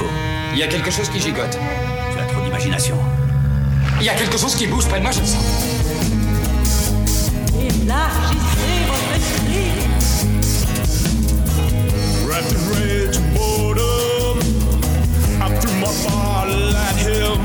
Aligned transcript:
faut. 0.00 0.10
Il 0.52 0.58
y 0.58 0.62
a 0.62 0.66
quelque 0.66 0.90
chose 0.90 1.08
qui 1.08 1.20
gigote. 1.20 1.58
Tu 2.12 2.18
as 2.18 2.26
trop 2.26 2.42
d'imagination. 2.42 2.96
Il 4.00 4.06
y 4.06 4.08
a 4.08 4.14
quelque 4.14 4.38
chose 4.38 4.54
qui 4.54 4.66
bouge 4.66 4.86
près 4.88 4.98
de 4.98 5.02
moi, 5.02 5.12
je 5.12 5.20
le 5.20 5.26
sens. 5.26 5.44
Élargissez 7.58 8.80
votre 8.90 9.12
esprit. 9.16 9.70
In 12.32 12.56
rage 12.72 13.18
boredom, 13.34 14.38
I 15.40 15.46
threw 15.60 15.74
my 15.84 15.92
bottle 16.04 16.76
at 16.76 16.96
him. 16.96 17.38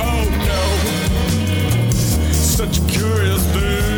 Oh 0.00 0.24
no, 0.48 0.62
such 2.32 2.78
a 2.78 2.82
curious 2.88 3.42
thing. 3.52 3.93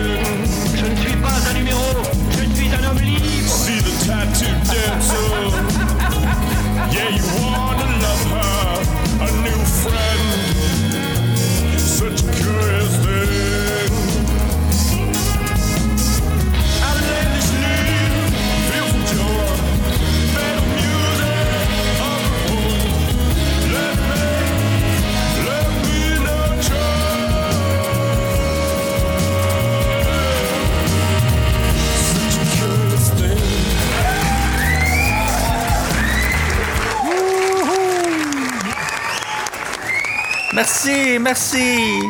Merci, 40.57 41.19
merci. 41.21 42.01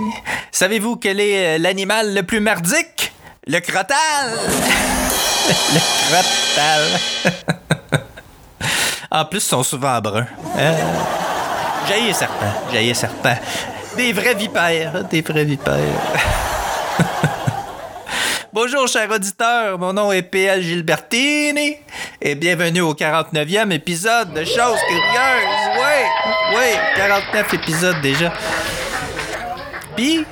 Savez-vous 0.52 0.94
quel 0.98 1.19
est 1.19 1.56
euh, 1.56 1.58
l'animal 1.58 2.14
le 2.14 2.22
plus 2.22 2.39
merdique? 2.39 3.12
Le 3.44 3.58
crotal! 3.58 4.38
le 5.75 5.80
crotal. 6.06 6.83
en 9.11 9.25
plus, 9.25 9.38
ils 9.38 9.48
sont 9.48 9.64
souvent 9.64 10.00
bruns. 10.00 10.28
Euh, 10.56 10.78
Jaillit 11.88 12.14
serpent, 12.14 12.53
jaillit 12.72 12.94
serpent. 12.94 13.36
Des 13.97 14.12
vrais 14.12 14.34
vipères, 14.34 15.03
des 15.10 15.22
vrais 15.22 15.44
vipères. 15.44 15.75
Bonjour, 18.59 18.89
chers 18.89 19.11
auditeurs, 19.11 19.79
mon 19.79 19.93
nom 19.93 20.11
est 20.12 20.23
PL 20.23 20.62
Gilbertini 20.62 21.77
et 22.23 22.35
bienvenue 22.35 22.81
au 22.81 22.95
49e 22.95 23.71
épisode 23.71 24.33
de 24.33 24.45
Choses 24.45 24.81
Curieuses. 24.89 25.77
Ouais, 25.79 26.57
ouais, 26.57 26.73
49 26.97 27.53
épisodes 27.53 28.01
déjà. 28.01 28.33
Puis, 29.95 30.25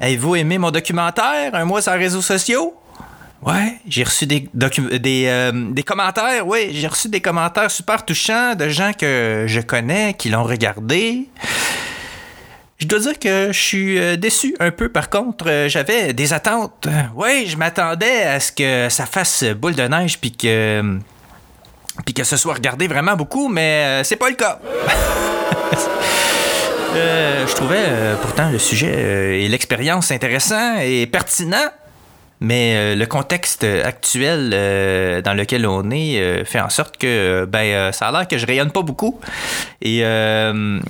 avez-vous 0.00 0.36
aimé 0.36 0.56
mon 0.56 0.70
documentaire, 0.70 1.54
Un 1.54 1.66
mois 1.66 1.82
sans 1.82 1.98
réseaux 1.98 2.22
sociaux? 2.22 2.72
Ouais, 3.42 3.78
j'ai 3.86 4.04
reçu 4.04 4.26
des, 4.26 4.48
euh, 4.54 5.52
des 5.70 5.82
commentaires, 5.82 6.46
oui, 6.46 6.70
j'ai 6.72 6.86
reçu 6.86 7.10
des 7.10 7.20
commentaires 7.20 7.70
super 7.70 8.06
touchants 8.06 8.54
de 8.54 8.70
gens 8.70 8.92
que 8.98 9.44
je 9.46 9.60
connais, 9.60 10.14
qui 10.14 10.30
l'ont 10.30 10.44
regardé. 10.44 11.28
Je 12.78 12.86
dois 12.86 12.98
dire 12.98 13.18
que 13.18 13.52
je 13.52 13.58
suis 13.58 13.98
euh, 13.98 14.16
déçu 14.16 14.54
un 14.60 14.70
peu. 14.70 14.90
Par 14.90 15.08
contre, 15.08 15.48
euh, 15.48 15.68
j'avais 15.68 16.12
des 16.12 16.32
attentes. 16.34 16.86
Oui, 17.14 17.46
je 17.46 17.56
m'attendais 17.56 18.22
à 18.22 18.38
ce 18.38 18.52
que 18.52 18.88
ça 18.90 19.06
fasse 19.06 19.44
boule 19.44 19.74
de 19.74 19.84
neige 19.84 20.18
puis 20.20 20.32
que 20.32 20.98
que 22.14 22.24
ce 22.24 22.36
soit 22.36 22.54
regardé 22.54 22.88
vraiment 22.88 23.14
beaucoup, 23.16 23.48
mais 23.48 23.84
euh, 23.84 24.04
c'est 24.04 24.16
pas 24.16 24.28
le 24.28 24.36
cas. 24.36 24.60
Euh, 26.94 27.46
je 27.46 27.54
trouvais 27.54 27.76
euh, 27.78 28.16
pourtant 28.16 28.48
le 28.48 28.58
sujet 28.58 28.90
euh, 28.96 29.34
et 29.34 29.48
l'expérience 29.48 30.10
intéressant 30.10 30.78
et 30.78 31.06
pertinent. 31.06 31.68
Mais 32.40 32.74
euh, 32.74 32.94
le 32.94 33.04
contexte 33.04 33.64
actuel 33.64 34.52
euh, 34.54 35.20
dans 35.20 35.34
lequel 35.34 35.66
on 35.66 35.90
est 35.90 36.18
euh, 36.18 36.44
fait 36.46 36.60
en 36.60 36.70
sorte 36.70 36.96
que 36.96 37.06
euh, 37.06 37.46
ben 37.46 37.64
euh, 37.64 37.92
ça 37.92 38.08
a 38.08 38.12
l'air 38.12 38.26
que 38.26 38.38
je 38.38 38.46
rayonne 38.46 38.70
pas 38.70 38.80
beaucoup. 38.80 39.20
Et 39.82 40.00
euh, 40.04 40.80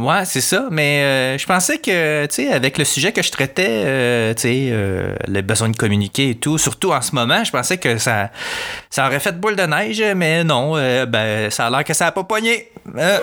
Ouais, 0.00 0.24
c'est 0.24 0.40
ça. 0.40 0.66
Mais 0.70 1.02
euh, 1.02 1.38
je 1.38 1.46
pensais 1.46 1.78
que, 1.78 2.24
tu 2.26 2.34
sais, 2.34 2.52
avec 2.52 2.78
le 2.78 2.84
sujet 2.84 3.12
que 3.12 3.22
je 3.22 3.30
traitais, 3.30 3.68
euh, 3.68 4.34
tu 4.34 4.42
sais, 4.42 4.68
euh, 4.70 5.14
le 5.28 5.42
besoin 5.42 5.68
de 5.68 5.76
communiquer 5.76 6.30
et 6.30 6.34
tout, 6.36 6.56
surtout 6.56 6.92
en 6.92 7.02
ce 7.02 7.14
moment, 7.14 7.44
je 7.44 7.50
pensais 7.50 7.76
que 7.76 7.98
ça, 7.98 8.30
ça 8.88 9.06
aurait 9.06 9.20
fait 9.20 9.38
boule 9.38 9.56
de 9.56 9.62
neige, 9.62 10.02
mais 10.16 10.42
non, 10.42 10.74
ben, 11.06 11.50
ça 11.50 11.66
a 11.66 11.70
l'air 11.70 11.84
que 11.84 11.92
ça 11.92 12.06
a 12.06 12.12
pas 12.12 12.24
pogné. 12.24 12.70
Ben, 12.86 13.20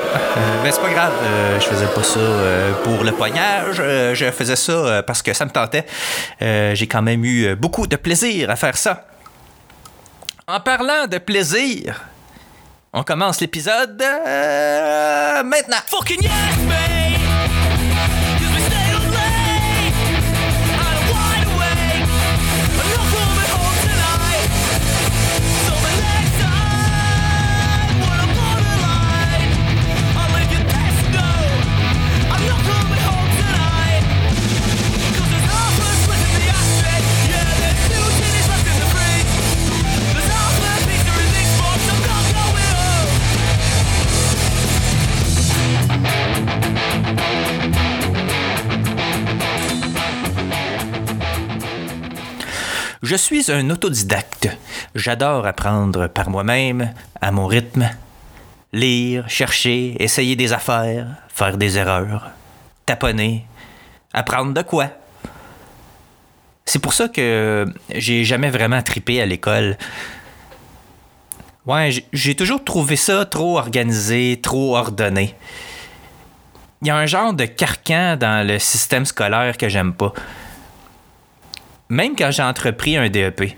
c'est 0.69 0.81
pas 0.81 0.89
grave, 0.89 1.13
je 1.59 1.65
faisais 1.65 1.87
pas 1.87 2.03
ça 2.03 2.19
pour 2.83 3.03
le 3.03 3.11
poignage, 3.11 3.77
euh, 3.79 4.13
je 4.13 4.29
faisais 4.31 4.55
ça 4.55 5.01
parce 5.01 5.23
que 5.23 5.33
ça 5.33 5.45
me 5.45 5.51
tentait. 5.51 5.85
J'ai 6.39 6.87
quand 6.87 7.01
même 7.01 7.25
eu 7.25 7.55
beaucoup 7.55 7.87
de 7.87 7.95
plaisir 7.95 8.51
à 8.51 8.55
faire 8.55 8.77
ça. 8.77 9.07
En 10.47 10.59
parlant 10.59 11.07
de 11.07 11.17
plaisir, 11.17 12.05
on 12.97 13.03
commence 13.03 13.39
l'épisode 13.41 14.01
euh, 14.01 15.43
maintenant. 15.43 15.77
Fucking. 15.85 16.27
Suis 53.17 53.51
un 53.51 53.69
autodidacte. 53.69 54.49
J'adore 54.95 55.45
apprendre 55.45 56.07
par 56.07 56.29
moi-même, 56.29 56.93
à 57.21 57.31
mon 57.31 57.47
rythme. 57.47 57.89
Lire, 58.73 59.29
chercher, 59.29 59.95
essayer 60.01 60.35
des 60.35 60.53
affaires, 60.53 61.07
faire 61.29 61.57
des 61.57 61.77
erreurs, 61.77 62.31
taponner, 62.85 63.45
apprendre 64.13 64.53
de 64.53 64.61
quoi? 64.61 64.89
C'est 66.65 66.79
pour 66.79 66.93
ça 66.93 67.07
que 67.07 67.65
j'ai 67.93 68.25
jamais 68.25 68.49
vraiment 68.49 68.81
tripé 68.81 69.21
à 69.21 69.25
l'école. 69.25 69.77
Ouais, 71.65 71.91
j'ai 72.13 72.35
toujours 72.35 72.63
trouvé 72.63 72.95
ça 72.95 73.25
trop 73.25 73.57
organisé, 73.57 74.39
trop 74.41 74.75
ordonné. 74.75 75.35
Il 76.81 76.89
y 76.89 76.91
a 76.91 76.97
un 76.97 77.05
genre 77.05 77.33
de 77.33 77.45
carcan 77.45 78.17
dans 78.17 78.45
le 78.45 78.59
système 78.59 79.05
scolaire 79.05 79.57
que 79.57 79.67
j'aime 79.69 79.93
pas 79.93 80.13
même 81.89 82.15
quand 82.15 82.31
j'ai 82.31 82.43
entrepris 82.43 82.97
un 82.97 83.09
DEP, 83.09 83.53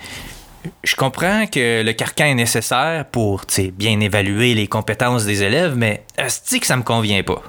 je 0.84 0.96
comprends 0.96 1.48
que 1.48 1.84
le 1.84 1.94
carcan 1.94 2.26
est 2.26 2.36
nécessaire 2.36 3.06
pour 3.06 3.46
bien 3.74 4.00
évaluer 4.00 4.54
les 4.54 4.68
compétences 4.68 5.26
des 5.26 5.44
élèves, 5.44 5.76
mais 5.76 6.04
est 6.18 6.60
que 6.60 6.66
ça 6.66 6.76
me 6.76 6.84
convient 6.84 7.24
pas? 7.24 7.42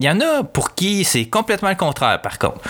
Il 0.00 0.06
y 0.06 0.10
en 0.10 0.20
a 0.20 0.42
pour 0.44 0.74
qui 0.74 1.04
c'est 1.04 1.26
complètement 1.26 1.68
le 1.68 1.76
contraire, 1.76 2.20
par 2.22 2.38
contre. 2.38 2.60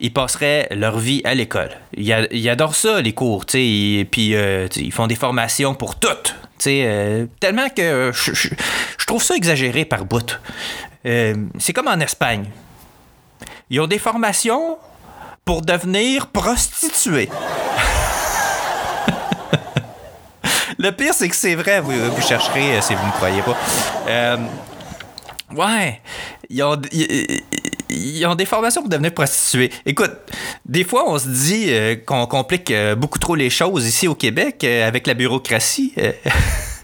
Ils 0.00 0.12
passeraient 0.12 0.66
leur 0.70 0.98
vie 0.98 1.20
à 1.24 1.34
l'école. 1.34 1.70
Ils, 1.96 2.48
adorent 2.48 2.74
ça, 2.74 3.00
les 3.00 3.12
cours, 3.12 3.46
tu 3.46 3.58
sais, 3.58 4.04
puis 4.10 4.34
euh, 4.34 4.66
ils 4.76 4.92
font 4.92 5.06
des 5.06 5.14
formations 5.14 5.74
pour 5.74 5.98
toutes. 5.98 6.34
tu 6.58 6.70
euh, 6.70 7.26
tellement 7.38 7.68
que 7.68 8.10
je 8.12 9.06
trouve 9.06 9.22
ça 9.22 9.36
exagéré 9.36 9.84
par 9.84 10.04
bout. 10.04 10.40
Euh, 11.06 11.34
c'est 11.58 11.72
comme 11.72 11.88
en 11.88 12.00
Espagne. 12.00 12.46
Ils 13.70 13.80
ont 13.80 13.86
des 13.86 13.98
formations 13.98 14.78
pour 15.44 15.62
devenir 15.62 16.28
prostituée. 16.28 17.28
Le 20.78 20.90
pire, 20.90 21.14
c'est 21.14 21.28
que 21.28 21.36
c'est 21.36 21.54
vrai, 21.54 21.80
vous, 21.80 21.92
chercherez 22.20 22.76
euh, 22.76 22.80
si 22.80 22.94
vous 22.94 23.02
ne 23.02 23.06
me 23.06 23.12
croyez 23.12 23.42
pas. 23.42 23.56
Euh, 24.08 24.36
ouais, 25.54 26.00
ils 26.50 26.62
ont, 26.62 26.80
ils, 27.90 28.26
ont 28.26 28.34
des 28.34 28.44
formations 28.44 28.82
pour 28.82 28.90
devenir 28.90 29.14
prostituées. 29.14 29.70
Écoute, 29.86 30.12
des 30.66 30.84
fois, 30.84 31.08
on 31.08 31.18
se 31.18 31.28
dit 31.28 31.66
euh, 31.68 31.96
qu'on 31.96 32.26
complique 32.26 32.72
beaucoup 32.96 33.18
trop 33.18 33.34
les 33.34 33.50
choses 33.50 33.86
ici 33.86 34.08
au 34.08 34.14
Québec 34.14 34.64
avec 34.64 35.06
la 35.06 35.14
bureaucratie. 35.14 35.92
Euh, 35.98 36.12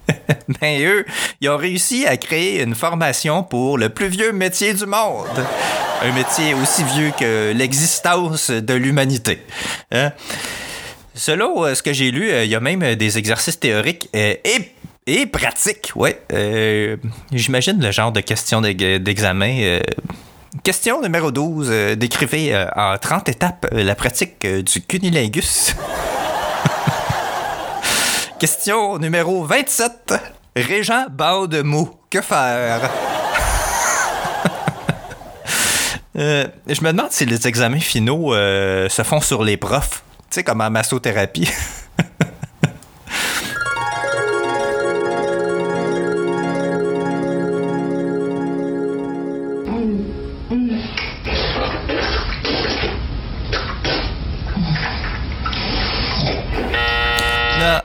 ben 0.60 0.82
eux, 0.82 1.04
ils 1.40 1.48
ont 1.48 1.56
réussi 1.56 2.06
à 2.06 2.16
créer 2.16 2.62
une 2.62 2.74
formation 2.74 3.42
pour 3.42 3.78
le 3.78 3.88
plus 3.88 4.08
vieux 4.08 4.32
métier 4.32 4.74
du 4.74 4.86
monde. 4.86 5.26
Un 6.02 6.12
métier 6.12 6.54
aussi 6.54 6.82
vieux 6.84 7.12
que 7.18 7.52
l'existence 7.52 8.50
de 8.50 8.74
l'humanité. 8.74 9.42
Hein? 9.92 10.12
Selon 11.14 11.64
euh, 11.64 11.74
ce 11.74 11.82
que 11.82 11.92
j'ai 11.92 12.10
lu, 12.10 12.30
euh, 12.30 12.44
il 12.44 12.50
y 12.50 12.54
a 12.54 12.60
même 12.60 12.82
euh, 12.82 12.94
des 12.96 13.18
exercices 13.18 13.60
théoriques 13.60 14.08
ép- 14.14 14.70
Et 15.06 15.26
pratique, 15.26 15.92
ouais. 15.96 16.22
J'imagine 17.32 17.80
le 17.82 17.90
genre 17.90 18.12
de 18.12 18.20
question 18.20 18.60
d'e- 18.62 18.98
d'examen. 18.98 19.80
question 20.62 21.02
numéro 21.02 21.30
12. 21.30 21.68
euh, 21.70 21.94
décrivez 21.96 22.54
en 22.76 22.96
30 22.96 23.28
étapes 23.28 23.66
la 23.72 23.94
pratique 23.94 24.46
du 24.46 24.80
cunilingus. 24.82 25.74
question 28.38 28.96
numéro 28.98 29.44
27. 29.44 30.14
Régent 30.56 31.06
bande 31.10 31.62
mou. 31.62 31.90
Que 32.10 32.20
faire? 32.22 32.90
Euh, 36.16 36.46
je 36.66 36.80
me 36.82 36.90
demande 36.90 37.12
si 37.12 37.24
les 37.24 37.46
examens 37.46 37.78
finaux 37.78 38.34
euh, 38.34 38.88
se 38.88 39.02
font 39.02 39.20
sur 39.20 39.44
les 39.44 39.56
profs. 39.56 40.02
Tu 40.30 40.36
sais, 40.36 40.44
comme 40.44 40.60
en 40.60 40.70
massothérapie. 40.70 41.48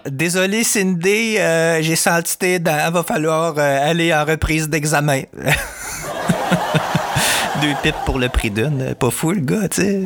Désolé 0.07 0.63
Cindy, 0.63 1.37
euh, 1.37 1.81
j'ai 1.81 1.95
senti 1.95 2.37
tes. 2.37 2.59
Va 2.59 3.03
falloir 3.03 3.57
aller 3.59 4.13
en 4.13 4.23
reprise 4.23 4.69
d'examen. 4.69 5.23
Deux 7.65 7.73
pipes 7.81 8.05
pour 8.05 8.19
le 8.19 8.29
prix 8.29 8.51
d'une. 8.51 8.93
Pas 8.93 9.09
fou 9.09 9.31
le 9.31 9.39
gars, 9.39 9.67
tu 9.67 9.81
sais. 9.81 10.01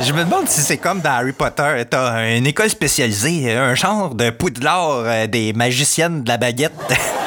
Je 0.00 0.10
me 0.14 0.24
demande 0.24 0.48
si 0.48 0.62
c'est 0.62 0.78
comme 0.78 1.02
dans 1.02 1.10
Harry 1.10 1.34
Potter. 1.34 1.82
T'as 1.90 2.34
une 2.38 2.46
école 2.46 2.70
spécialisée, 2.70 3.52
un 3.52 3.74
genre 3.74 4.14
de 4.14 4.30
poudlard 4.30 5.02
euh, 5.04 5.26
des 5.26 5.52
magiciennes 5.52 6.22
de 6.22 6.28
la 6.30 6.38
baguette. 6.38 6.72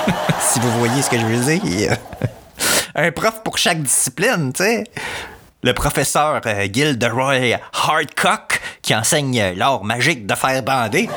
si 0.39 0.59
vous 0.59 0.71
voyez 0.79 1.03
ce 1.03 1.09
que 1.11 1.19
je 1.19 1.25
veux 1.27 1.59
dire. 1.59 1.97
un 2.95 3.11
prof 3.11 3.43
pour 3.43 3.59
chaque 3.59 3.83
discipline, 3.83 4.53
tu 4.53 4.63
sais. 4.63 4.85
Le 5.61 5.73
professeur 5.73 6.41
euh, 6.43 6.67
Gilderoy 6.73 7.59
Hardcock 7.73 8.59
qui 8.81 8.95
enseigne 8.95 9.53
l'art 9.55 9.83
magique 9.83 10.25
de 10.25 10.33
faire 10.33 10.63
bander. 10.63 11.07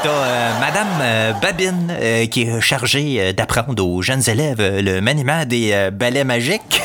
T'as 0.00 0.10
euh, 0.10 0.60
Madame 0.60 0.88
euh, 1.00 1.32
Babine 1.32 1.90
euh, 1.90 2.26
qui 2.26 2.42
est 2.42 2.60
chargée 2.60 3.32
d'apprendre 3.32 3.84
aux 3.84 4.00
jeunes 4.00 4.22
élèves 4.28 4.60
le 4.60 5.00
maniement 5.00 5.44
des 5.44 5.90
balais 5.92 6.22
magiques. 6.22 6.80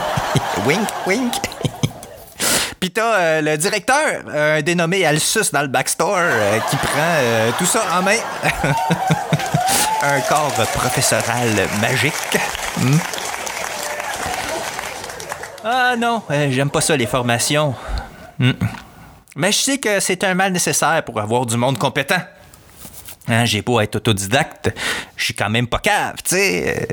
wink, 0.66 0.86
wink. 1.06 1.32
Puis 2.80 2.90
t'as 2.90 3.40
le 3.40 3.56
directeur, 3.56 4.24
euh, 4.28 4.60
dénommé 4.60 5.06
Alsus 5.06 5.52
dans 5.52 5.62
le 5.62 5.68
backstore, 5.68 6.20
qui 6.68 6.76
prend 6.76 7.52
tout 7.58 7.64
ça 7.64 7.80
en 7.98 8.02
main. 8.02 8.18
Un 10.02 10.20
corps 10.20 10.52
professoral 10.74 11.48
magique. 11.80 12.12
Hmm. 12.76 12.98
Ah 15.64 15.94
non, 15.96 16.22
j'aime 16.50 16.70
pas 16.70 16.82
ça 16.82 16.94
les 16.94 17.06
formations. 17.06 17.74
Hmm. 18.38 18.52
Mais 19.36 19.52
je 19.52 19.58
sais 19.58 19.78
que 19.78 20.00
c'est 20.00 20.24
un 20.24 20.34
mal 20.34 20.52
nécessaire 20.52 21.02
pour 21.04 21.20
avoir 21.20 21.46
du 21.46 21.56
monde 21.56 21.78
compétent. 21.78 22.20
Hein, 23.30 23.44
j'ai 23.44 23.62
beau 23.62 23.78
être 23.80 23.94
autodidacte, 23.94 24.74
je 25.14 25.24
suis 25.24 25.34
quand 25.34 25.48
même 25.48 25.68
pas 25.68 25.78
cave, 25.78 26.16
tu 26.24 26.34
sais. 26.34 26.88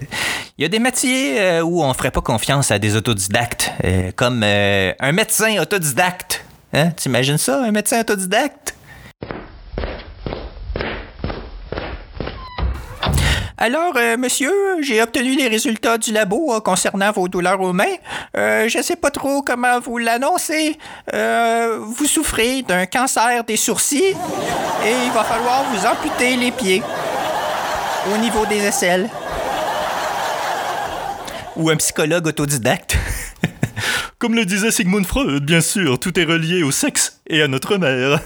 Il 0.57 0.61
y 0.61 0.65
a 0.65 0.69
des 0.69 0.77
métiers 0.77 1.41
euh, 1.41 1.61
où 1.61 1.83
on 1.83 1.91
ferait 1.95 2.11
pas 2.11 2.21
confiance 2.21 2.69
à 2.69 2.77
des 2.77 2.95
autodidactes, 2.95 3.71
euh, 3.83 4.11
comme 4.15 4.41
euh, 4.43 4.93
un 4.99 5.11
médecin 5.13 5.59
autodidacte. 5.59 6.45
Hein, 6.73 6.91
t'imagines 6.91 7.39
ça, 7.39 7.63
un 7.63 7.71
médecin 7.71 8.01
autodidacte? 8.01 8.76
Alors, 13.59 13.93
euh, 13.97 14.17
monsieur, 14.17 14.53
j'ai 14.81 15.01
obtenu 15.01 15.35
les 15.35 15.47
résultats 15.47 15.97
du 15.97 16.11
labo 16.11 16.53
euh, 16.53 16.59
concernant 16.59 17.11
vos 17.11 17.27
douleurs 17.27 17.59
aux 17.59 17.73
mains. 17.73 17.85
Euh, 18.35 18.69
je 18.69 18.79
sais 18.83 18.95
pas 18.95 19.09
trop 19.09 19.41
comment 19.41 19.79
vous 19.79 19.97
l'annoncer. 19.97 20.77
Euh, 21.11 21.79
vous 21.81 22.05
souffrez 22.05 22.61
d'un 22.61 22.85
cancer 22.85 23.43
des 23.43 23.57
sourcils 23.57 24.15
et 24.85 24.93
il 25.05 25.11
va 25.11 25.23
falloir 25.23 25.63
vous 25.71 25.87
amputer 25.87 26.35
les 26.35 26.51
pieds 26.51 26.83
au 28.13 28.17
niveau 28.17 28.45
des 28.45 28.63
aisselles. 28.63 29.09
Ou 31.55 31.71
un 31.71 31.77
psychologue 31.77 32.27
autodidacte. 32.27 32.95
Comme 34.19 34.33
le 34.33 34.45
disait 34.45 34.71
Sigmund 34.71 35.05
Freud, 35.05 35.45
bien 35.45 35.61
sûr, 35.61 35.99
tout 35.99 36.19
est 36.19 36.23
relié 36.23 36.63
au 36.63 36.71
sexe 36.71 37.21
et 37.27 37.43
à 37.43 37.47
notre 37.47 37.77
mère. 37.77 38.19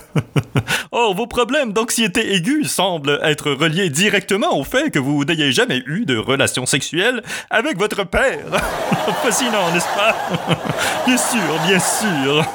Or, 0.93 1.13
vos 1.13 1.27
problèmes 1.27 1.73
d'anxiété 1.73 2.33
aiguë 2.33 2.63
semblent 2.63 3.19
être 3.23 3.51
reliés 3.51 3.89
directement 3.89 4.57
au 4.57 4.63
fait 4.63 4.89
que 4.89 4.99
vous 4.99 5.25
n'ayez 5.25 5.51
jamais 5.51 5.83
eu 5.85 6.05
de 6.05 6.15
relation 6.15 6.65
sexuelle 6.65 7.21
avec 7.49 7.77
votre 7.77 8.05
père. 8.05 8.39
Fascinant, 9.21 9.69
n'est-ce 9.73 9.85
pas? 9.87 10.15
Bien 11.05 11.17
sûr, 11.17 11.59
bien 11.67 11.79
sûr. 11.79 12.45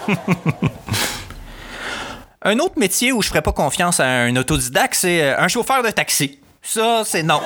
Un 2.41 2.59
autre 2.59 2.79
métier 2.79 3.12
où 3.12 3.21
je 3.21 3.29
ferais 3.29 3.43
pas 3.43 3.53
confiance 3.53 4.00
à 4.00 4.06
un 4.06 4.35
autodidacte, 4.37 4.94
c'est 4.94 5.21
euh, 5.21 5.38
un 5.38 5.49
chauffeur 5.49 5.83
de 5.83 5.91
taxi. 5.91 6.38
Ça, 6.62 7.03
c'est 7.05 7.23
non. 7.23 7.41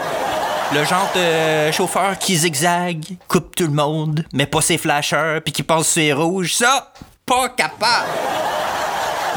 Le 0.73 0.85
genre 0.85 1.11
de 1.17 1.73
chauffeur 1.73 2.17
qui 2.17 2.37
zigzague, 2.37 3.05
coupe 3.27 3.57
tout 3.57 3.67
le 3.67 3.73
monde, 3.73 4.25
mais 4.33 4.47
pas 4.47 4.61
ses 4.61 4.79
flashers, 4.79 5.41
puis 5.45 5.53
qui 5.53 5.65
passe 5.65 5.89
sur 5.89 6.01
les 6.01 6.13
rouges. 6.13 6.55
Ça, 6.55 6.93
pas 7.27 7.49
capable. 7.49 8.07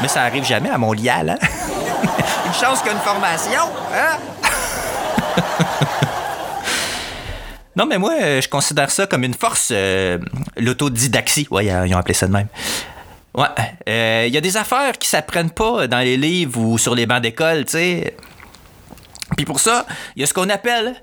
Mais 0.00 0.06
ça 0.06 0.22
arrive 0.22 0.44
jamais 0.44 0.70
à 0.70 0.78
Montréal, 0.78 1.30
hein? 1.30 1.46
Une 2.46 2.52
chance 2.54 2.78
qu'il 2.82 2.86
y 2.86 2.90
a 2.90 2.92
une 2.92 3.02
formation, 3.02 3.62
hein? 3.92 4.18
non, 7.76 7.86
mais 7.86 7.98
moi, 7.98 8.12
euh, 8.22 8.40
je 8.40 8.48
considère 8.48 8.92
ça 8.92 9.08
comme 9.08 9.24
une 9.24 9.34
force, 9.34 9.70
euh, 9.72 10.18
l'autodidaxie. 10.56 11.48
Ouais, 11.50 11.66
ils 11.66 11.94
ont 11.96 11.98
appelé 11.98 12.14
ça 12.14 12.28
de 12.28 12.32
même. 12.32 12.46
Ouais. 13.34 14.26
Il 14.28 14.32
y 14.32 14.38
a 14.38 14.40
des 14.40 14.56
affaires 14.56 14.96
qui 14.98 15.08
s'apprennent 15.08 15.50
pas 15.50 15.88
dans 15.88 15.98
les 15.98 16.16
livres 16.16 16.60
ou 16.60 16.78
sur 16.78 16.94
les 16.94 17.06
bancs 17.06 17.22
d'école, 17.22 17.64
tu 17.64 17.72
sais. 17.72 18.16
Puis 19.36 19.44
pour 19.44 19.60
ça, 19.60 19.86
il 20.16 20.20
y 20.20 20.24
a 20.24 20.26
ce 20.26 20.34
qu'on 20.34 20.48
appelle 20.48 20.94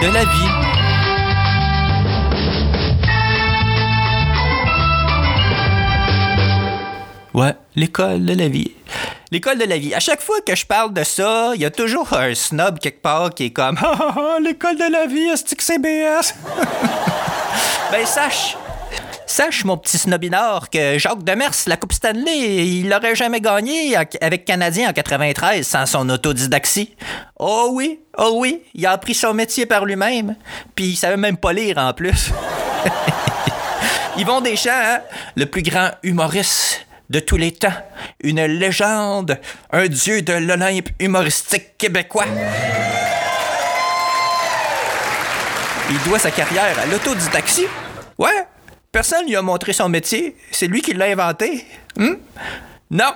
de 0.00 0.06
la 0.06 0.24
vie. 0.24 0.70
Ouais, 7.34 7.54
l'école 7.76 8.24
de 8.24 8.34
la 8.34 8.48
vie. 8.48 8.72
L'école 9.30 9.58
de 9.58 9.64
la 9.64 9.76
vie. 9.76 9.94
À 9.94 10.00
chaque 10.00 10.22
fois 10.22 10.40
que 10.40 10.56
je 10.56 10.64
parle 10.64 10.94
de 10.94 11.04
ça, 11.04 11.52
il 11.54 11.60
y 11.60 11.64
a 11.64 11.70
toujours 11.70 12.12
un 12.14 12.34
snob 12.34 12.78
quelque 12.78 13.02
part 13.02 13.30
qui 13.30 13.46
est 13.46 13.50
comme 13.50 13.78
ah, 13.82 14.38
l'école 14.42 14.76
de 14.76 14.90
la 14.90 15.06
vie, 15.06 15.28
est-ce 15.28 15.54
que 15.54 15.62
c'est 15.62 15.78
BS? 15.78 16.34
ben 17.92 18.06
sache, 18.06 18.56
Sache, 19.30 19.64
mon 19.64 19.76
petit 19.76 19.96
snobinard, 19.96 20.70
que 20.70 20.98
Jacques 20.98 21.22
Demers, 21.22 21.54
la 21.68 21.76
Coupe 21.76 21.92
Stanley, 21.92 22.66
il 22.66 22.88
l'aurait 22.88 23.14
jamais 23.14 23.40
gagné 23.40 23.94
avec 24.20 24.44
Canadien 24.44 24.90
en 24.90 24.92
93 24.92 25.64
sans 25.64 25.86
son 25.86 26.08
autodidaxie. 26.10 26.96
Oh 27.38 27.68
oui, 27.72 28.00
oh 28.18 28.32
oui, 28.38 28.60
il 28.74 28.84
a 28.86 28.90
appris 28.90 29.14
son 29.14 29.32
métier 29.32 29.66
par 29.66 29.84
lui-même, 29.84 30.34
puis 30.74 30.86
il 30.86 30.96
savait 30.96 31.16
même 31.16 31.36
pas 31.36 31.52
lire 31.52 31.78
en 31.78 31.92
plus. 31.92 32.32
Yvon 34.16 34.40
Deschamps, 34.40 34.72
hein, 34.72 34.98
le 35.36 35.46
plus 35.46 35.62
grand 35.62 35.90
humoriste 36.02 36.84
de 37.08 37.20
tous 37.20 37.36
les 37.36 37.52
temps, 37.52 37.68
une 38.24 38.44
légende, 38.44 39.38
un 39.70 39.86
dieu 39.86 40.22
de 40.22 40.32
l'Olympe 40.32 40.88
humoristique 40.98 41.78
québécois. 41.78 42.26
Il 45.88 46.02
doit 46.02 46.18
sa 46.18 46.32
carrière 46.32 46.76
à 46.80 46.86
l'autodidaxie. 46.86 47.68
Ouais, 48.18 48.44
Personne 48.92 49.26
lui 49.26 49.36
a 49.36 49.42
montré 49.42 49.72
son 49.72 49.88
métier. 49.88 50.36
C'est 50.50 50.66
lui 50.66 50.82
qui 50.82 50.94
l'a 50.94 51.06
inventé. 51.06 51.64
Hmm? 51.96 52.14
Non, 52.90 53.12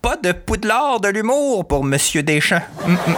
pas 0.00 0.16
de 0.16 0.32
poudlard 0.32 1.00
de 1.00 1.08
l'humour 1.08 1.68
pour 1.68 1.84
Monsieur 1.84 2.22
Deschamps. 2.22 2.62
Hmm, 2.86 2.94
hmm. 2.94 3.14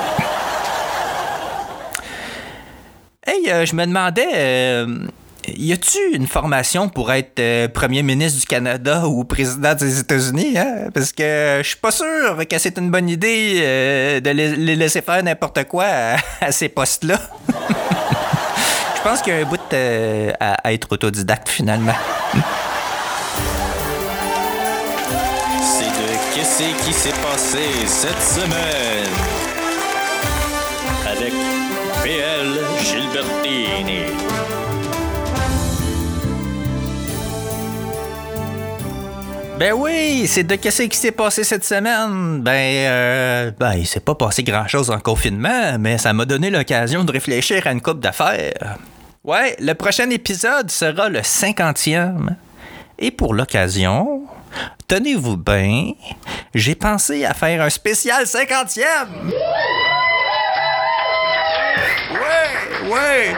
Hey, 3.25 3.49
euh, 3.49 3.65
je 3.65 3.77
me 3.77 3.87
demandais, 3.87 4.27
euh, 4.35 5.07
y 5.47 5.73
a-tu 5.73 5.99
une 6.13 6.27
formation 6.27 6.89
pour 6.89 7.13
être 7.13 7.39
euh, 7.39 7.69
premier 7.69 8.03
ministre 8.03 8.41
du 8.41 8.47
Canada 8.47 9.07
ou 9.07 9.23
président 9.23 9.75
des 9.77 10.01
États-Unis? 10.01 10.59
Hein? 10.59 10.91
Parce 10.93 11.13
que 11.13 11.61
je 11.63 11.69
suis 11.69 11.79
pas 11.79 11.93
sûr 11.93 12.37
que 12.49 12.59
c'est 12.59 12.77
une 12.77 12.91
bonne 12.91 13.09
idée 13.09 13.61
de 14.21 14.31
les, 14.31 14.75
laisser 14.75 15.01
faire 15.01 15.23
n'importe 15.23 15.63
quoi 15.69 15.87
à 16.41 16.51
ces 16.51 16.69
postes-là. 16.71 17.21
Je 19.03 19.09
pense 19.09 19.23
qu'il 19.23 19.33
y 19.33 19.37
a 19.37 19.41
un 19.41 19.45
bout 19.45 19.59
euh, 19.73 20.31
à, 20.41 20.57
à 20.63 20.73
être 20.75 20.93
autodidacte 20.93 21.49
finalement. 21.49 21.95
C'est 25.63 25.87
de 25.87 26.35
Qu'est-ce 26.35 26.85
qui 26.85 26.93
s'est 26.93 27.19
passé 27.23 27.71
cette 27.87 28.21
semaine? 28.21 29.09
Avec 31.11 31.33
PL 32.03 32.61
Gilbertini. 32.83 34.05
Ben 39.61 39.75
oui, 39.75 40.27
c'est 40.27 40.43
de 40.45 40.55
qu'est-ce 40.55 40.85
qui 40.85 40.97
s'est 40.97 41.13
passé 41.13 41.45
cette 41.45 41.67
semaine? 41.67 42.41
Ben, 42.41 42.51
euh, 42.89 43.51
ben, 43.59 43.75
il 43.75 43.87
s'est 43.87 44.01
pas 44.01 44.15
passé 44.15 44.43
grand-chose 44.43 44.89
en 44.91 44.99
confinement, 44.99 45.77
mais 45.79 45.99
ça 45.99 46.15
m'a 46.15 46.25
donné 46.25 46.49
l'occasion 46.49 47.05
de 47.05 47.13
réfléchir 47.13 47.67
à 47.67 47.73
une 47.73 47.83
coupe 47.83 48.01
d'affaires. 48.01 48.79
Ouais, 49.23 49.55
le 49.61 49.75
prochain 49.75 50.09
épisode 50.09 50.71
sera 50.71 51.11
le 51.11 51.19
50e. 51.19 52.37
Et 52.99 53.11
pour 53.11 53.35
l'occasion, 53.35 54.23
tenez-vous 54.89 55.37
bien, 55.37 55.93
j'ai 56.55 56.75
pensé 56.75 57.27
à 57.27 57.35
faire 57.35 57.61
un 57.61 57.69
spécial 57.69 58.25
50e. 58.25 59.09
Ouais, 62.15 62.91
ouais. 62.91 63.37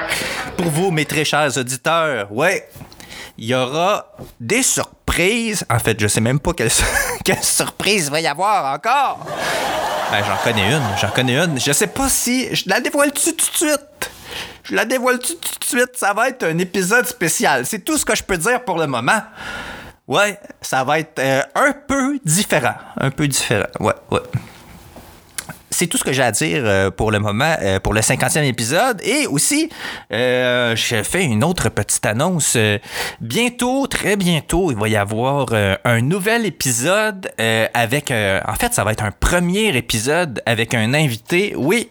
Pour 0.56 0.66
vous, 0.66 0.92
mes 0.92 1.04
très 1.04 1.24
chers 1.24 1.58
auditeurs, 1.58 2.30
ouais. 2.30 2.68
Il 3.38 3.46
y 3.46 3.54
aura 3.54 4.12
des 4.40 4.62
surprises. 4.62 5.64
En 5.70 5.78
fait, 5.78 5.98
je 6.00 6.06
sais 6.06 6.20
même 6.20 6.40
pas 6.40 6.52
quelle, 6.52 6.70
quelle 7.24 7.42
surprise 7.42 8.10
va 8.10 8.20
y 8.20 8.26
avoir 8.26 8.74
encore. 8.74 9.26
Ben, 10.10 10.22
j'en 10.24 10.36
connais 10.44 10.72
une, 10.72 10.82
j'en 11.00 11.10
connais 11.10 11.36
une. 11.36 11.58
Je 11.58 11.72
sais 11.72 11.86
pas 11.86 12.08
si. 12.08 12.54
Je 12.54 12.68
la 12.68 12.80
dévoile-tu 12.80 13.34
tout 13.34 13.50
de 13.50 13.56
suite? 13.56 14.10
Je 14.64 14.74
la 14.74 14.84
dévoile-tu 14.84 15.34
tout 15.36 15.58
de 15.58 15.64
suite? 15.64 15.96
Ça 15.96 16.12
va 16.12 16.28
être 16.28 16.44
un 16.44 16.58
épisode 16.58 17.06
spécial. 17.06 17.66
C'est 17.66 17.80
tout 17.80 17.96
ce 17.96 18.04
que 18.04 18.14
je 18.14 18.22
peux 18.22 18.36
dire 18.36 18.62
pour 18.64 18.78
le 18.78 18.86
moment. 18.86 19.22
Ouais, 20.06 20.38
ça 20.60 20.84
va 20.84 20.98
être 20.98 21.18
euh, 21.18 21.42
un 21.54 21.72
peu 21.72 22.18
différent. 22.24 22.74
Un 22.98 23.10
peu 23.10 23.26
différent. 23.26 23.66
Ouais, 23.80 23.94
ouais 24.10 24.20
c'est 25.82 25.88
tout 25.88 25.98
ce 25.98 26.04
que 26.04 26.12
j'ai 26.12 26.22
à 26.22 26.30
dire 26.30 26.62
euh, 26.64 26.90
pour 26.92 27.10
le 27.10 27.18
moment, 27.18 27.56
euh, 27.60 27.80
pour 27.80 27.92
le 27.92 28.00
50e 28.00 28.44
épisode. 28.44 29.00
Et 29.02 29.26
aussi, 29.26 29.68
euh, 30.12 30.76
je 30.76 31.02
fais 31.02 31.24
une 31.24 31.42
autre 31.42 31.70
petite 31.70 32.06
annonce. 32.06 32.56
Bientôt, 33.20 33.88
très 33.88 34.14
bientôt, 34.14 34.70
il 34.70 34.76
va 34.76 34.88
y 34.88 34.94
avoir 34.94 35.48
un 35.84 36.00
nouvel 36.00 36.46
épisode 36.46 37.28
avec... 37.74 38.12
en 38.12 38.54
fait, 38.54 38.72
ça 38.72 38.84
va 38.84 38.92
être 38.92 39.02
un 39.02 39.10
premier 39.10 39.76
épisode 39.76 40.40
avec 40.46 40.72
un 40.74 40.94
invité. 40.94 41.54
Oui. 41.56 41.90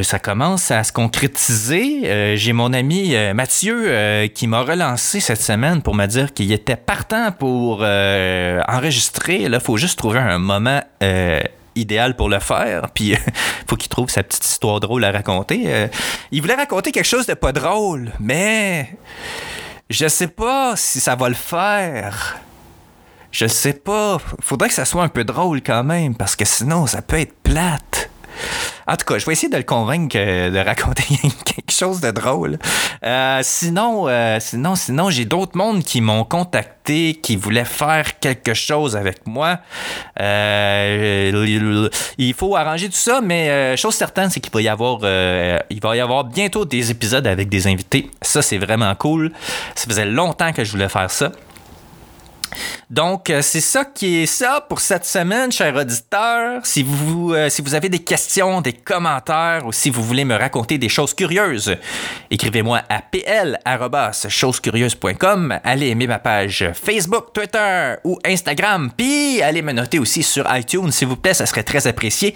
Ça 0.00 0.18
commence 0.18 0.70
à 0.70 0.84
se 0.84 0.92
concrétiser. 0.92 2.02
Euh, 2.04 2.36
J'ai 2.36 2.52
mon 2.54 2.72
ami 2.72 3.14
euh, 3.14 3.34
Mathieu 3.34 3.84
euh, 3.86 4.26
qui 4.26 4.46
m'a 4.46 4.62
relancé 4.62 5.20
cette 5.20 5.42
semaine 5.42 5.82
pour 5.82 5.94
me 5.94 6.06
dire 6.06 6.32
qu'il 6.32 6.50
était 6.52 6.76
partant 6.76 7.30
pour 7.30 7.80
euh, 7.82 8.62
enregistrer. 8.68 9.48
Là, 9.50 9.60
faut 9.60 9.76
juste 9.76 9.98
trouver 9.98 10.18
un 10.18 10.38
moment 10.38 10.82
euh, 11.02 11.40
idéal 11.74 12.16
pour 12.16 12.30
le 12.30 12.38
faire. 12.38 12.88
Puis, 12.94 13.14
faut 13.68 13.76
qu'il 13.76 13.90
trouve 13.90 14.08
sa 14.08 14.22
petite 14.22 14.46
histoire 14.46 14.80
drôle 14.80 15.04
à 15.04 15.12
raconter. 15.12 15.64
Euh, 15.66 15.88
il 16.30 16.40
voulait 16.40 16.54
raconter 16.54 16.90
quelque 16.90 17.04
chose 17.04 17.26
de 17.26 17.34
pas 17.34 17.52
drôle, 17.52 18.12
mais 18.18 18.96
je 19.90 20.08
sais 20.08 20.28
pas 20.28 20.74
si 20.74 21.00
ça 21.00 21.16
va 21.16 21.28
le 21.28 21.34
faire. 21.34 22.38
Je 23.30 23.46
sais 23.46 23.74
pas. 23.74 24.18
Faudrait 24.40 24.68
que 24.68 24.74
ça 24.74 24.86
soit 24.86 25.02
un 25.02 25.08
peu 25.08 25.24
drôle 25.24 25.62
quand 25.62 25.84
même, 25.84 26.14
parce 26.14 26.34
que 26.34 26.46
sinon, 26.46 26.86
ça 26.86 27.02
peut 27.02 27.18
être 27.18 27.34
plate. 27.42 28.10
En 28.86 28.96
tout 28.96 29.04
cas, 29.04 29.18
je 29.18 29.26
vais 29.26 29.32
essayer 29.32 29.48
de 29.48 29.56
le 29.56 29.62
convaincre 29.62 30.16
de 30.16 30.58
raconter 30.58 31.04
quelque 31.44 31.72
chose 31.72 32.00
de 32.00 32.10
drôle. 32.10 32.58
Euh, 33.04 33.40
sinon, 33.42 34.08
euh, 34.08 34.38
sinon, 34.40 34.74
sinon, 34.74 35.10
j'ai 35.10 35.24
d'autres 35.24 35.56
mondes 35.56 35.84
qui 35.84 36.00
m'ont 36.00 36.24
contacté, 36.24 37.14
qui 37.14 37.36
voulaient 37.36 37.64
faire 37.64 38.18
quelque 38.18 38.54
chose 38.54 38.96
avec 38.96 39.26
moi. 39.26 39.58
Euh, 40.20 41.90
il 42.18 42.34
faut 42.34 42.56
arranger 42.56 42.88
tout 42.88 42.96
ça, 42.96 43.20
mais 43.22 43.76
chose 43.76 43.94
certaine, 43.94 44.30
c'est 44.30 44.40
qu'il 44.40 44.52
va 44.52 44.62
y 44.62 44.68
avoir, 44.68 45.00
il 45.70 45.80
va 45.80 45.96
y 45.96 46.00
avoir 46.00 46.24
bientôt 46.24 46.64
des 46.64 46.90
épisodes 46.90 47.26
avec 47.26 47.48
des 47.48 47.66
invités. 47.66 48.10
Ça, 48.20 48.42
c'est 48.42 48.58
vraiment 48.58 48.94
cool. 48.94 49.32
Ça 49.74 49.86
faisait 49.86 50.06
longtemps 50.06 50.52
que 50.52 50.64
je 50.64 50.72
voulais 50.72 50.88
faire 50.88 51.10
ça. 51.10 51.32
Donc, 52.90 53.30
euh, 53.30 53.40
c'est 53.42 53.60
ça 53.60 53.84
qui 53.84 54.22
est 54.22 54.26
ça 54.26 54.64
pour 54.68 54.80
cette 54.80 55.04
semaine, 55.04 55.52
chers 55.52 55.74
auditeurs. 55.74 56.64
Si 56.64 56.82
vous, 56.82 57.32
euh, 57.32 57.48
si 57.48 57.62
vous 57.62 57.74
avez 57.74 57.88
des 57.88 58.00
questions, 58.00 58.60
des 58.60 58.72
commentaires 58.72 59.64
ou 59.66 59.72
si 59.72 59.90
vous 59.90 60.02
voulez 60.02 60.24
me 60.24 60.34
raconter 60.36 60.78
des 60.78 60.88
choses 60.88 61.14
curieuses, 61.14 61.76
écrivez-moi 62.30 62.82
à 62.88 63.00
pl.chosescurieuses.com. 63.00 65.60
Allez 65.64 65.88
aimer 65.88 66.06
ma 66.06 66.18
page 66.18 66.70
Facebook, 66.74 67.32
Twitter 67.32 67.94
ou 68.04 68.18
Instagram. 68.24 68.90
Puis, 68.96 69.42
allez 69.42 69.62
me 69.62 69.72
noter 69.72 69.98
aussi 69.98 70.22
sur 70.22 70.44
iTunes, 70.54 70.92
s'il 70.92 71.08
vous 71.08 71.16
plaît, 71.16 71.34
ça 71.34 71.46
serait 71.46 71.64
très 71.64 71.86
apprécié. 71.86 72.34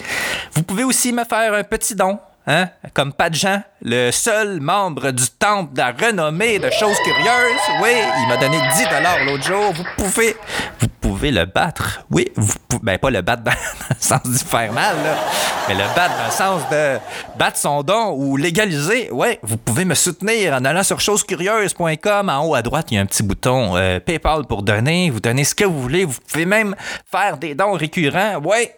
Vous 0.52 0.62
pouvez 0.62 0.85
aussi 0.85 1.12
me 1.12 1.25
faire 1.25 1.54
un 1.54 1.64
petit 1.64 1.94
don. 1.94 2.18
Hein? 2.46 2.68
Comme 2.94 3.12
Pat 3.12 3.35
Jean, 3.35 3.62
le 3.83 4.11
seul 4.11 4.61
membre 4.61 5.11
du 5.11 5.28
temple 5.38 5.73
de 5.75 5.78
la 5.78 5.92
renommée 5.92 6.59
de 6.59 6.71
choses 6.71 6.97
curieuses. 7.04 7.61
Oui, 7.83 7.90
il 8.23 8.28
m'a 8.28 8.37
donné 8.37 8.59
10 8.59 8.87
l'autre 9.26 9.45
jour. 9.45 9.73
Vous 9.75 9.85
pouvez, 9.97 10.37
vous 10.80 10.88
pouvez 11.00 11.30
le 11.30 11.45
battre. 11.45 12.00
Oui, 12.11 12.30
vous 12.37 12.54
pouvez, 12.68 12.83
ben 12.83 12.99
pas 12.99 13.11
le 13.11 13.23
battre 13.23 13.42
dans, 13.45 13.50
le 13.52 13.97
sens 13.99 14.23
du 14.25 14.38
faire 14.38 14.73
mal, 14.73 14.97
là, 15.04 15.16
mais 15.68 15.75
le 15.75 15.80
battre 15.95 16.16
dans 16.18 16.26
le 16.26 16.30
sens 16.30 16.62
de 16.71 16.99
battre 17.38 17.59
son 17.59 17.83
don 17.83 18.12
ou 18.16 18.37
légaliser. 18.37 19.09
Oui, 19.12 19.38
vous 19.42 19.56
pouvez 19.56 19.85
me 19.85 19.95
soutenir 19.95 20.54
en 20.54 20.64
allant 20.64 20.83
sur 20.83 21.00
chosescurieuses.com. 21.00 22.28
En 22.28 22.47
haut 22.47 22.54
à 22.54 22.62
droite, 22.62 22.88
il 22.90 22.95
y 22.97 22.99
a 22.99 23.00
un 23.02 23.06
petit 23.06 23.23
bouton 23.23 23.76
euh, 23.76 24.00
PayPal 24.00 24.45
pour 24.47 24.62
donner. 24.62 25.11
Vous 25.11 25.21
donnez 25.21 25.45
ce 25.45 25.54
que 25.54 25.64
vous 25.64 25.80
voulez. 25.80 26.04
Vous 26.04 26.18
pouvez 26.30 26.47
même 26.47 26.75
faire 27.11 27.37
des 27.37 27.54
dons 27.54 27.73
récurrents. 27.73 28.40
Oui, 28.45 28.68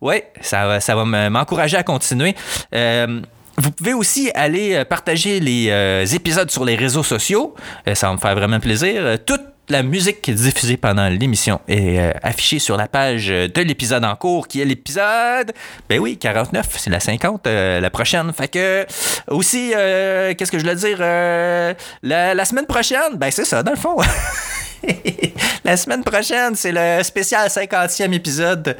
oui, 0.00 0.22
ça, 0.40 0.66
va- 0.66 0.80
ça 0.80 0.94
va 0.94 1.04
me- 1.04 1.28
m'encourager 1.28 1.76
à 1.76 1.82
continuer. 1.82 2.34
Euh, 2.74 3.20
vous 3.58 3.72
pouvez 3.72 3.92
aussi 3.92 4.30
aller 4.34 4.74
euh, 4.74 4.84
partager 4.84 5.40
les 5.40 5.68
euh, 5.70 6.06
épisodes 6.06 6.50
sur 6.50 6.64
les 6.64 6.76
réseaux 6.76 7.02
sociaux. 7.02 7.54
Euh, 7.86 7.94
ça 7.94 8.08
va 8.08 8.14
me 8.14 8.18
faire 8.18 8.34
vraiment 8.34 8.60
plaisir. 8.60 9.18
Toute 9.26 9.42
la 9.68 9.82
musique 9.82 10.30
diffusée 10.30 10.78
pendant 10.78 11.08
l'émission 11.08 11.60
est 11.68 11.98
affichée 12.22 12.58
sur 12.58 12.78
la 12.78 12.88
page 12.88 13.26
de 13.26 13.60
l'épisode 13.60 14.02
en 14.02 14.16
cours, 14.16 14.48
qui 14.48 14.62
est 14.62 14.64
l'épisode, 14.64 15.52
ben 15.90 15.98
oui, 15.98 16.16
49, 16.16 16.66
c'est 16.78 16.88
la 16.88 17.00
50, 17.00 17.46
euh, 17.46 17.78
la 17.78 17.90
prochaine. 17.90 18.32
Fait 18.32 18.48
que, 18.48 18.86
aussi, 19.26 19.72
qu'est-ce 19.72 20.50
que 20.50 20.58
je 20.58 20.62
voulais 20.62 20.74
dire? 20.74 21.00
La 22.02 22.44
semaine 22.46 22.64
prochaine, 22.64 23.16
ben 23.16 23.30
c'est 23.30 23.44
ça, 23.44 23.62
dans 23.62 23.72
le 23.72 23.76
fond. 23.76 23.98
La 25.64 25.76
semaine 25.76 26.02
prochaine, 26.02 26.54
c'est 26.54 26.72
le 26.72 27.02
spécial 27.02 27.48
50e 27.48 28.12
épisode 28.12 28.76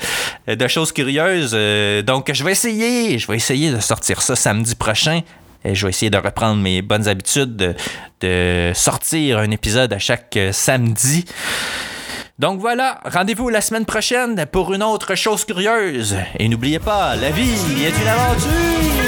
de 0.46 0.68
Choses 0.68 0.92
Curieuses. 0.92 1.52
Euh, 1.54 2.02
Donc, 2.02 2.30
je 2.32 2.42
vais 2.44 2.52
essayer, 2.52 3.18
je 3.18 3.26
vais 3.26 3.36
essayer 3.36 3.70
de 3.70 3.80
sortir 3.80 4.22
ça 4.22 4.36
samedi 4.36 4.74
prochain. 4.74 5.20
Et 5.64 5.74
je 5.74 5.84
vais 5.86 5.90
essayer 5.90 6.08
de 6.08 6.16
reprendre 6.16 6.56
mes 6.62 6.82
bonnes 6.82 7.08
habitudes 7.08 7.56
de, 7.56 7.74
de 8.20 8.72
sortir 8.74 9.38
un 9.38 9.50
épisode 9.50 9.92
à 9.92 9.98
chaque 9.98 10.36
euh, 10.36 10.52
samedi. 10.52 11.24
Donc 12.38 12.60
voilà, 12.60 13.00
rendez-vous 13.04 13.48
la 13.48 13.60
semaine 13.60 13.84
prochaine 13.84 14.46
pour 14.46 14.72
une 14.72 14.84
autre 14.84 15.16
chose 15.16 15.44
curieuse. 15.44 16.16
Et 16.38 16.48
n'oubliez 16.48 16.78
pas, 16.78 17.16
la 17.16 17.30
vie 17.30 17.50
est 17.84 18.00
une 18.00 18.08
aventure! 18.08 19.07